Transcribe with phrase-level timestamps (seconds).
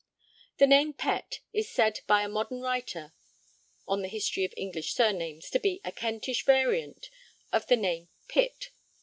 [0.57, 3.13] The name 'Pett' is said by a modern writer
[3.87, 7.11] on the history of English surnames to be a Kentish variant
[7.53, 8.71] of the name 'Pitt.'